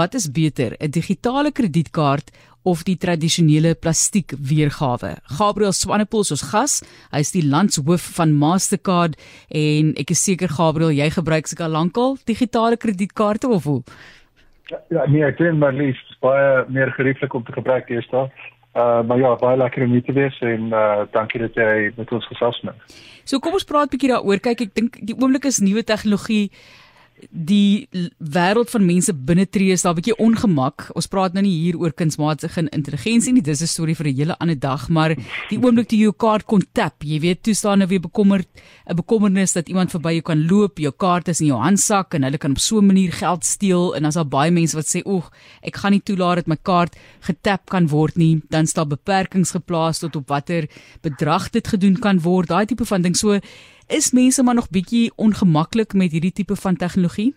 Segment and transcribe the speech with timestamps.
[0.00, 2.30] wat is beter, 'n digitale kredietkaart
[2.62, 5.16] of die tradisionele plastiek weergawe.
[5.38, 6.74] Gabriel Swanepoel is ons gas.
[7.12, 9.16] Hy is die landshoof van Mastercard
[9.48, 13.82] en ek is seker Gabriel, jy gebruik seker al lankal digitale kredietkaarte of hoe?
[14.90, 18.30] Ja, nee, ek dink maar lief baie meer gerieflik om te gebruik eers daar.
[18.70, 22.12] Uh maar ja, baie lekker om hier te wees en uh dankie dat jy met
[22.12, 23.00] ons gesels het.
[23.24, 24.38] So kom ons praat 'n bietjie daaroor.
[24.38, 26.52] Kyk, ek dink die oomblik is nuwe tegnologie
[27.30, 30.90] die wêreld van mense binne tree is daar 'n bietjie ongemak.
[30.94, 33.42] Ons praat nou nie hier oor kunsmatige intelligensie nie.
[33.42, 35.14] Dis 'n storie vir 'n hele ander dag, maar
[35.48, 38.46] die oomblik toe jy jou kaart kon tap, jy weet, toe staan nou weer bekommerd
[38.88, 42.22] 'n bekommernis dat iemand verby jou kan loop, jou kaart is in jou handsak en
[42.22, 45.02] hulle kan op so 'n manier geld steel en as daar baie mense wat sê,
[45.06, 45.30] "Oeg,
[45.62, 49.98] ek gaan nie toelaat dat my kaart getap kan word nie." Dan staan beperkings geplaas
[49.98, 50.68] tot op watter
[51.02, 52.48] bedrag dit gedoen kan word.
[52.48, 53.16] Daai tipe van ding.
[53.16, 53.40] So
[53.90, 57.34] is mense maar nog bietjie ongemaklik met hierdie tipe van tegnologie?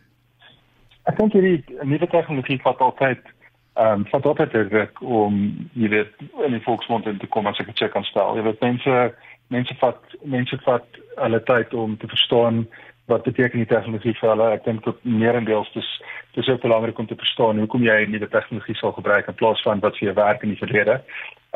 [1.04, 3.22] Ek dink hierdie nuwe tegnologie vat altyd
[3.74, 5.38] ehm um, vat altyd ruk om
[5.74, 6.12] jy weet
[6.46, 8.38] in die volksmond te kom as ek dit check kan stel.
[8.38, 8.98] Jy weet mense
[9.54, 12.68] mense vat mense vat hulle tyd om te verstaan
[13.12, 14.52] wat beteken die tegnologie vir hulle.
[14.56, 15.90] Ek dink tot meerendeels dis
[16.38, 19.82] dis ook belangrik om te verstaan hoekom jy nuwe tegnologie sal gebruik in plaas van
[19.82, 21.02] wat vir jou werk in die verlede.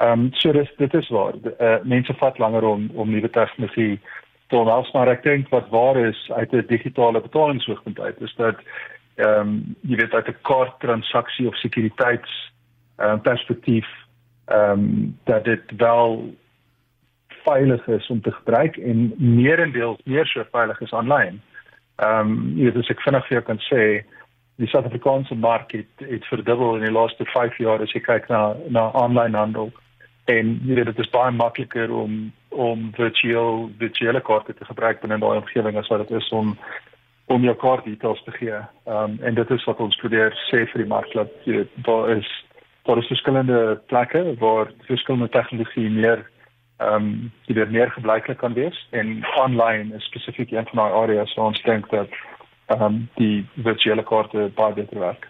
[0.01, 1.37] Ehm um, so dis dit is waar.
[1.57, 3.99] Uh, mense vat langer om om nuwe tegnologie
[4.47, 8.55] Tot nou maar ek dink wat waar is uit 'n digitale betalingshoogtepunt uit is dat
[9.15, 12.51] ehm um, jy weet uit 'n kaarttransaksie of sekuriteits
[12.97, 13.87] ehm um, perspektief
[14.45, 16.35] ehm um, dat dit wel
[17.43, 21.41] veilig is om te gebruik en meerendeels meer so veilig is aanlyn.
[21.95, 23.83] Ehm um, jy weet as ek vinnig vir jou kan sê
[24.57, 28.55] die Suid-Afrikaanse mark het, het verdubbel in die laaste 5 jaar as jy kyk na
[28.69, 29.71] na aanlyn handel
[30.25, 35.19] en jy weet dit is baie makliker om om virtueel virtuele kaarte te gebruik binne
[35.21, 36.57] daai omgewing as wat dit is om
[37.27, 38.59] om jou kaartdetails te gee.
[38.87, 42.09] Ehm um, en dit is wat ons probeer sê vir die mark dat jy daar
[42.17, 42.29] is
[42.87, 46.23] daar is verskillende plekke waar verskillende tegnologie meer
[46.77, 50.99] ehm um, jy weet meer gebruiklik kan wees en online is spesifiek een van daai
[51.03, 52.19] areas waar ons dink dat
[52.67, 55.27] ehm um, die virtuele kaarte baie beter werk.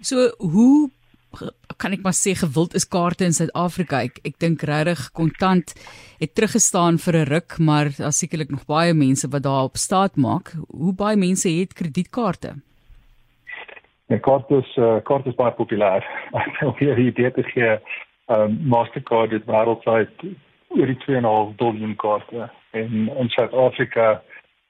[0.00, 0.90] So hoe
[1.78, 4.02] kan ek maar sê gewild is kaarte in Suid-Afrika.
[4.06, 5.74] Ek ek dink regtig kontant
[6.20, 10.54] het teruggestaan vir 'n ruk, maar daar sekerlik nog baie mense wat daarop staat maak.
[10.68, 12.54] Hoe baie mense het kredietkaarte?
[14.08, 16.04] Ja, kaarte is uh, kaarte is baie populêr.
[16.46, 17.78] Ek wil hier die idee te gee,
[18.26, 20.12] um, Mastercard het wêreldwyd
[20.68, 24.22] oor die 2.5 miljard kaarte en in Suid-Afrika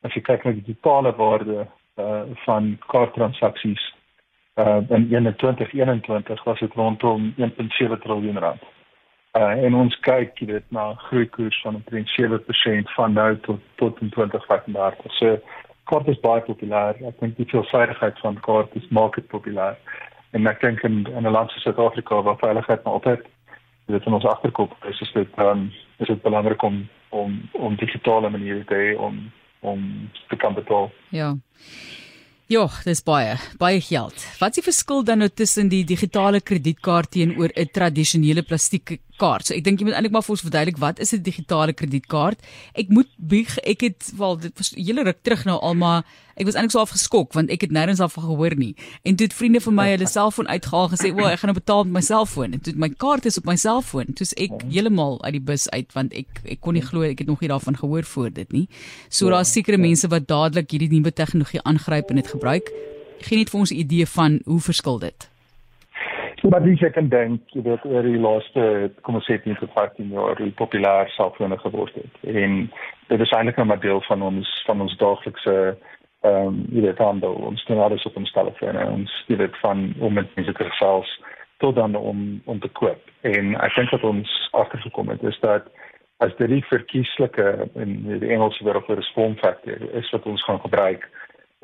[0.05, 3.94] as jy kyk na die totale waarde uh, van kaarttransaksies
[4.55, 8.63] uh in 2021 was dit rondom 1.7 trilljoen rand.
[9.33, 14.01] Uh en ons kyk jy weet na groeikoers van omtrent 7% van nou tot tot
[14.01, 15.13] in 2035.
[15.19, 15.39] So
[15.85, 17.01] kort is baie populêr.
[17.03, 19.75] Ek dink die veelvoudigheid van kort is maak dit populêr.
[20.31, 23.27] En ek dink in in 'n land soos Suid-Afrika waar veiligheid maar altyd
[23.87, 28.31] dit in ons agterkop is, is dit um, is dit belangrik om om om digitale
[28.31, 30.91] maniere te hê om om te kan betaal.
[31.09, 31.35] Ja.
[32.53, 34.21] Ja, dis baie, baie geld.
[34.37, 39.47] Wat is die verskil dan nou tussen die digitale kredietkaart teenoor 'n tradisionele plastiek kaart?
[39.47, 42.39] So ek dink jy moet eintlik maar vir ons verduidelik wat is 'n digitale kredietkaart?
[42.75, 46.05] Ek moet bieg, ek het wel dit hele ruk terug nou almal
[46.35, 48.73] Ek was eintlik so afgeskok want ek het nêrens af gehoor nie.
[49.07, 51.85] En toe het vriende van my hulle selfoon uitgehaal gesê, "O, ek gaan nou betaal
[51.85, 54.13] met my selfoon." En toe my kaart is op my selfoon.
[54.15, 57.29] Toe ek heeltemal uit die bus uit want ek ek kon nie glo ek het
[57.29, 58.69] nog nie daarvan gehoor voor dit nie.
[59.09, 62.73] So daar's sekere mense wat dadelik hierdie nuwe tegnologie aangryp en dit gebruik.
[63.27, 65.31] Geen net vir ons 'n idee van hoe verskil dit.
[66.51, 69.71] Maar dis ek kan dink jy weet oor die laaste kom ons sê 10 tot
[69.73, 72.15] 15 jaar hoe populêr selfone geword het.
[72.21, 72.71] En
[73.09, 75.77] dit is eintlik 'n deel van ons van ons daaglikse
[76.25, 79.83] ehm um, jy weet dan ons doen alles op ons telefone ons jy weet van
[80.01, 81.11] om met mense te gesels
[81.61, 85.69] tot dan om om te koop en ek dink dat ons agtergekom het is dat
[86.25, 90.63] as dit die verkieslike in die Engelse woord vir response factor is wat ons gaan
[90.65, 91.05] gebruik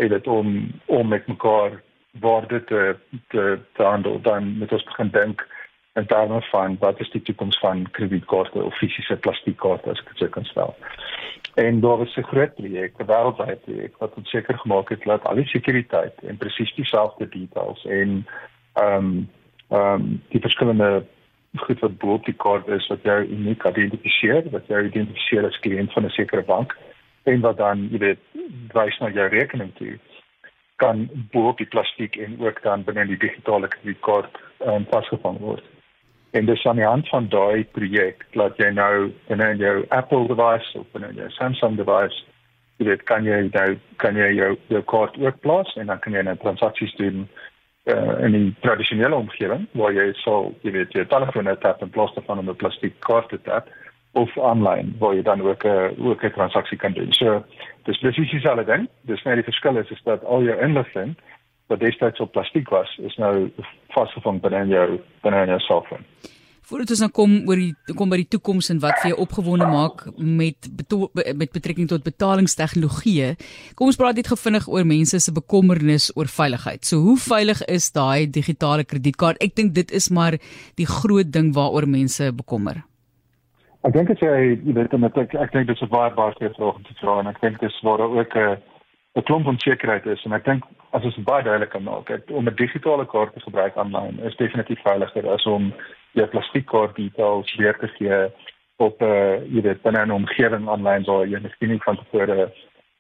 [0.01, 1.83] het dit om om met mekaar
[2.21, 2.97] waarde te
[3.29, 5.47] te te handel dan met ons begin dink
[5.93, 10.31] en daarna van wat is die toekoms van kredietkaarte of fisiese plastiekkaarte as ek dit
[10.31, 10.77] kan stel.
[11.55, 15.25] En daar was 'n groot projek, 'n wêreldwye projek wat ons seker gemaak het dat
[15.25, 18.27] al die sekuriteit en presies dieselfde details en
[18.75, 19.29] ehm um,
[19.69, 21.05] ehm um, die verskillende
[21.57, 25.59] goed wat bo op die kaart is wat jou uniek identifiseer, wat jou identifiseer as
[25.59, 26.77] kliënt van 'n sekere bank
[27.25, 28.23] en wat dan jy weet
[28.75, 29.99] wys na jou rekening toe
[30.81, 35.65] kan bo op die plastiek en ook dan binne die digitale kredietkaart um, vasgevang word.
[36.33, 40.79] En dis aan die hand van daai projek dat jy nou binne jou Apple device
[40.79, 42.25] of binne jou Samsung device
[42.81, 43.69] jy weet kan jy nou
[44.01, 47.27] kan jy jou jou kaart ook plaas en dan kan jy nou transaksies doen
[47.93, 51.93] uh, in die tradisionele omgewing waar jy sal jy weet jy telefoon net tap in
[51.93, 53.69] plaas daarvan om 'n plastiek kaart te tap
[54.13, 57.13] of aanlyn waar jy dan ook 'n uh, ook 'n transaksie kan doen.
[57.13, 57.45] So
[57.85, 58.89] dis presies dieselfde ding.
[59.01, 61.17] Dis net die verskil is is dat al jou inligting
[61.67, 63.51] wat destyds op plastiek was, is nou
[63.89, 66.05] vasgevang binne jou binne jou selfoon.
[66.71, 69.67] Voordat ons nou kom oor die kom by die toekoms en wat vir jou opgewonde
[69.67, 70.69] maak met
[71.35, 73.35] met betrekking tot betalingstegnologie.
[73.75, 76.85] Kom ons praat net gefvinnig oor mense se bekommernis oor veiligheid.
[76.87, 79.43] So hoe veilig is daai digitale kredietkaart?
[79.43, 80.39] Ek dink dit is maar
[80.79, 82.85] die groot ding waaroor mense bekommer.
[83.81, 86.35] Ek dink dit jy jy weet met ek ek dink dit is 'n baie baie
[86.37, 88.59] groot vraag om te vra en ek dink dis waar daar ook 'n
[89.17, 92.45] 'n klomp onsekerheid is en ek dink as ons baie duidelik kan maak, ek, om
[92.45, 95.73] 'n digitale kaart te gebruik aanlyn is definitief veiliger as om
[96.13, 98.29] jou plastiekkaart details weer te gee
[98.77, 102.53] op 'n uh, jy weet binne 'n omgewing aanlyn waar jy miskien nie van tevore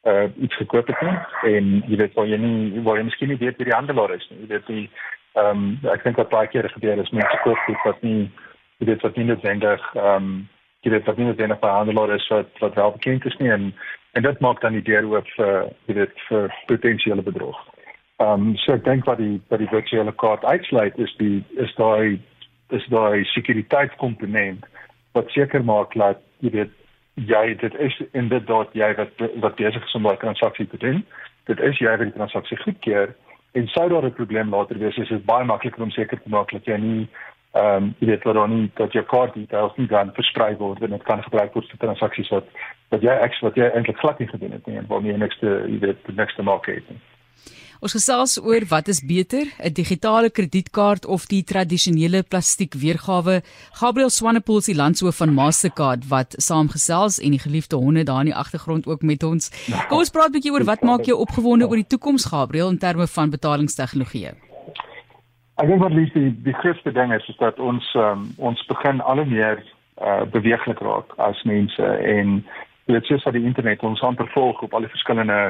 [0.08, 1.18] uh iets gekoop het nie
[1.56, 4.28] en jy weet waar jy nie waar jy miskien nie weet wie die handelaar is
[4.30, 4.40] nie.
[4.40, 4.90] Jy weet die
[5.34, 8.30] ehm um, ek dink wat baie keer gebeur is mense koop iets wat nie
[8.78, 10.48] jy weet wat nie noodwendig ehm um,
[10.84, 13.72] jy weet wat nie noodwendig by handelaar is wat wat wel bekend is nie en
[14.12, 17.58] en dit maak dan die deur oop vir jy weet vir potensiële bedrog.
[18.20, 21.72] Ehm um, so ek dink wat die wat die virtuele kaart uitsluit is die is
[21.76, 22.20] daai
[22.76, 24.66] is daai sekuriteitskomponent
[25.18, 26.76] wat seker maak dat jy weet
[27.30, 30.80] jy dit is in dit dat jy wat wat besig is om daai transaksie te
[30.84, 31.04] doen.
[31.46, 33.14] Dit is jy wat die transaksie goedkeur
[33.52, 36.50] en sou daar 'n probleem later wees is dit baie makliker om seker te maak
[36.52, 37.08] dat jy nie
[37.52, 40.82] ehm um, jy weet dat dan nie dat jou kaart details nie dan versprei word
[40.82, 42.46] en dit kan gebruik word vir transaksies wat
[42.94, 45.38] wat jy ek wat jy eintlik glad nie gedoen het nie en waarmee jy niks
[45.40, 47.00] te jy weet die nächste maak het nie.
[47.80, 53.42] Ons gesels oor wat is beter, 'n digitale kredietkaart of die tradisionele plastiek weergawe.
[53.72, 58.30] Gabriel Swanepoel is die landshoof van Mastercard wat saamgesels en die geliefde honde daar in
[58.30, 59.50] die agtergrond ook met ons.
[59.88, 62.78] Kom ons praat 'n bietjie oor wat maak jou opgewonde oor die toekoms Gabriel in
[62.78, 64.49] terme van betalingstegnologie.
[65.60, 69.00] Ek dink wat liefde die, die grootste ding is is dat ons um, ons begin
[69.04, 69.58] al meer
[70.00, 72.38] uh, beweeglik raak as mense en
[72.88, 75.40] dit is dat die internet ons amper volg op al die verskillende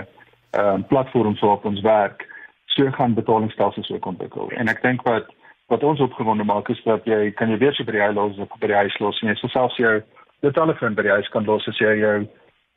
[0.59, 2.27] uh, platforms waarop ons werk,
[2.75, 4.51] so gaan betalingsstelsels ook ontwikkel.
[4.59, 5.31] En ek dink wat
[5.71, 8.39] wat ons opgewonde maak is dat jy kan jy weer so by die huis los
[8.43, 10.01] of by die huis los en jy selfs jou
[10.43, 12.17] dit telefoon by die huis kan los as jy jou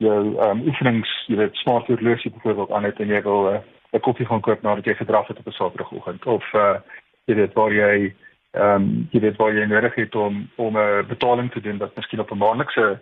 [0.05, 3.61] jou um, oefenings, jy weet smart horlosie byvoorbeeld aan het en jy wil eh,
[3.93, 6.77] 'n uh, koffie gaan koop nadat jy gedraf het op 'n Saterdagoggend of uh
[7.25, 8.13] jy weet waar jy
[8.53, 11.95] ehm um, jy weet waar jy nodig het om om 'n betaling te doen wat
[11.95, 12.99] miskien op 'n maandelikse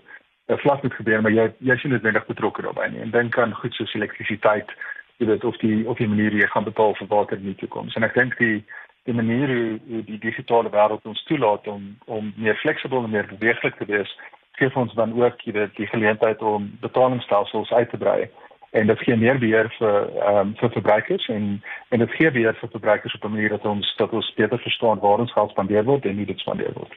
[0.48, 3.02] 'n vlak moet gebeur maar jy jy sien dit nodig betrokke daarbey nie.
[3.02, 4.70] En dink aan goed soos elektrisiteit
[5.22, 7.96] jy weet of die of die manier jy gaan betaal vir water in die toekoms
[7.96, 8.64] en ek dink die
[9.10, 9.50] die manier
[9.90, 14.16] hoe die digitale wêreld ons toelaat om om meer fleksibel en meer beweeglik te wees
[14.60, 18.30] gee ons dan ook jy weet die geleentheid om betalingsstelsels uit te brei
[18.72, 21.48] en dit gee meer beheer vir ehm um, vir verbruikers en
[21.90, 25.00] en dit gee beheer vir verbruikers op 'n manier dat ons dat ons beter verstaan
[25.00, 26.94] waar ons geld spandeer word en hoe dit spandeer word.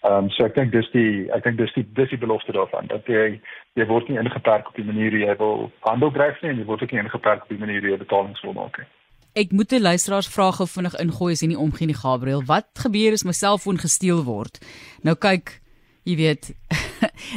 [0.00, 2.86] Ehm um, so ek dink dis die ek dink dis die dis die belofte daarvan
[2.86, 3.40] dat jy
[3.74, 6.64] jy word nie ingeperk op die manier hoe jy wil handel dryf nie en jy
[6.64, 8.88] word ook nie ingeperk op die manier hoe jy betalings wil maak nie.
[9.34, 12.42] Ek moet 'n luisteraars vraag gou vinnig ingooi as jy nie omgee nie Gabriel.
[12.46, 14.58] Wat gebeur as my selfoon gesteel word?
[15.02, 15.60] Nou kyk,
[16.04, 16.54] jy weet,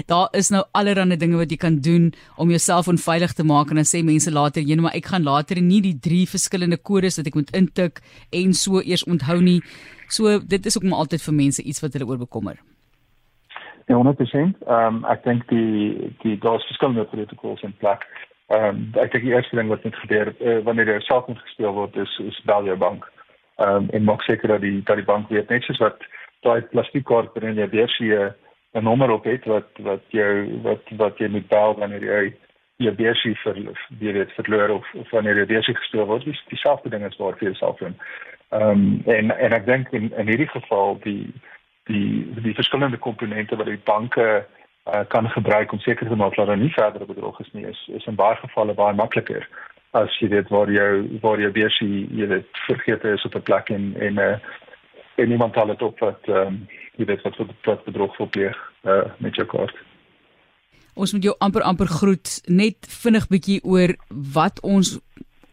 [0.07, 3.69] daar is nou allerlei dinge wat jy kan doen om jou selfoon veilig te maak
[3.69, 6.77] en dan sê mense later, "Jy nou maar ek gaan later nie die drie verskillende
[6.77, 8.01] kodes wat ek moet intik
[8.31, 9.61] en so eers onthou nie."
[10.07, 12.59] So dit is ook maar altyd vir mense iets wat hulle oor bekommer.
[13.87, 14.57] Ja, 100%.
[14.67, 18.05] Ehm um, ek dink die die daar's verskillende protokols in plek.
[18.47, 21.73] Ehm um, ek dink die eerste ding wat moet gebeur uh, wanneer self moet gesteel
[21.73, 23.07] word is is bel jou bank.
[23.57, 26.03] Ehm um, en maak seker dat die dat die bank weet net soos wat
[26.45, 28.11] daai plastiekkaart binne weer sy
[28.73, 32.33] 'n nommer op het wat wat jou wat wat jy moet bel wanneer jy
[32.77, 33.57] jy besie vir
[33.99, 36.25] jy weet verloor of, of wanneer jy besie gesteel word.
[36.25, 37.97] Dis dieselfde ding as waar vir jouself doen.
[38.49, 41.33] Ehm um, en en ek dink in in hierdie geval die
[41.83, 44.45] die die verskillende komponente wat die banke
[44.85, 47.89] uh, kan gebruik om seker te maak dat daar nie verdere bedrog is nie is
[47.93, 49.47] is in baie gevalle baie makliker
[49.91, 53.69] as jy dit waar jy waar jy besie jy dit vergeet is op 'n plek
[53.69, 54.37] en en uh,
[55.15, 59.07] en niemand het dit op wat ehm um, jy weet wat wat bedrog verpleeg uh,
[59.17, 59.75] met jou kaart.
[60.93, 64.99] Ons moet jou amper amper groet net vinnig bietjie oor wat ons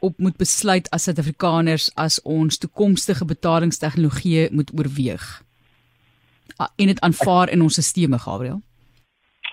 [0.01, 5.27] op moet besluit as Suid-Afrikaners as ons toekomstige betalingstegnologie moet oorweeg
[6.59, 8.61] en dit aanvaar in ons stelsels Gabriel.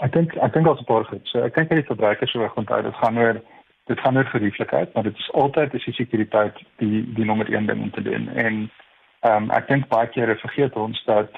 [0.04, 1.28] Ek dink ek dink daar's 'n paar goed.
[1.28, 3.42] So ek dink dat die verbruikers sou onthou dit gaan oor
[3.86, 7.66] dit gaan oor gerieflikheid, maar dit is altyd is die sekuriteit die die nommer 1
[7.66, 8.30] ding om te doen.
[8.30, 8.72] En
[9.22, 11.32] ehm um, ek dink baie kere vergeet ons dat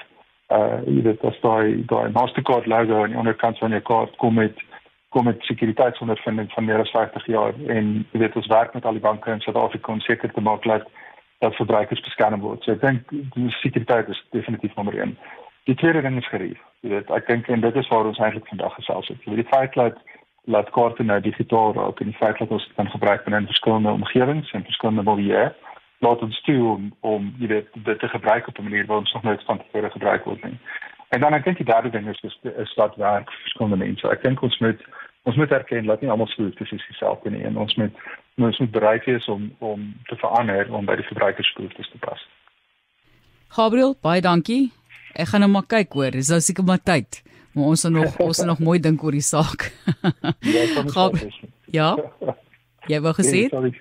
[0.56, 4.34] uh jy weet as daai daai Mastercard logo aan die onderkant van jou kaart kom
[4.34, 4.56] met
[5.08, 8.96] kom met sekuriteitsondervinding van meer as 50 jaar en jy weet ons werk met al
[8.96, 10.88] die banke in Suid-Afrika om seker te maak dat
[11.38, 12.64] dat verbruikers beskerm word.
[12.64, 15.14] So ek dink die sekuriteit is definitief nommer 1.
[15.70, 16.58] Die tweede ding is gerief.
[16.82, 19.20] Jy weet, ek dink en dit is waar ons eintlik vandag gesels het.
[19.22, 20.00] Jy weet die feit dat
[20.48, 23.94] laat kaarte nou digitaal raak en die feit dat ons dit kan gebruik binne verskillende
[24.00, 25.48] omgewings en verskillende milieu
[25.98, 29.12] laat ons toe om om jy weet dit te gebruik op 'n manier wat ons
[29.12, 30.58] nog nooit van tevore gebruik word nie.
[31.08, 34.08] En dan ek dink die derde ding is is, is dat werk verskillende mense.
[34.08, 34.80] Ek dink ons moet
[35.22, 37.92] ons moet erken dat nie almal so presies dieselfde nie en ons moet
[38.36, 42.28] ons moet bereid wees om om te verander om by die verbruikersbehoeftes te pas.
[43.48, 44.72] Gabriel, baie dankie.
[45.14, 46.10] Ek gaan nou maar kyk hoor.
[46.10, 47.22] Dis nou seker maar tyd.
[47.52, 49.68] Maar ons moet nog ons moet nog mooi dink oor die saak.
[51.70, 52.36] Ja, ja.
[52.88, 53.48] Jy wou gesê?
[53.52, 53.72] Nee,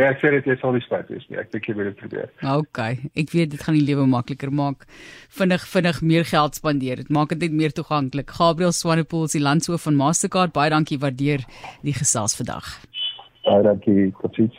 [0.00, 1.38] ek sê dit is al die spyt is nie.
[1.40, 2.30] Ek dink jy moet dit probeer.
[2.48, 2.80] OK.
[3.18, 4.86] Ek weet dit gaan die lewe makliker maak.
[5.36, 7.02] Vinnig vinnig meer geld spandeer.
[7.02, 8.32] Dit maak dit net meer toeganklik.
[8.38, 10.54] Gabriel Swanepoel is die landshoof van Mastercard.
[10.56, 11.44] Baie dankie waardeer
[11.82, 12.78] die gesels vandag.
[13.44, 14.12] Baie dankie.
[14.22, 14.56] Totsiens.